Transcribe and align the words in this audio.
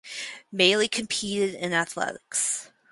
Mali 0.51 0.87
competed 0.87 1.53
in 1.53 1.73
athletics. 1.73 2.71